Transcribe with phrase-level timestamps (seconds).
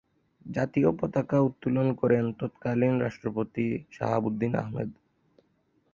[0.45, 3.65] জাতীয় পতাকা উত্তোলন করেন তৎকালীন রাষ্ট্রপতি
[3.91, 4.89] শাহাবুদ্দিন আহমেদ।